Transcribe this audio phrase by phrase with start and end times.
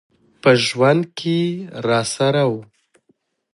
[0.41, 1.37] په ژوند کي
[1.87, 2.53] راسره و.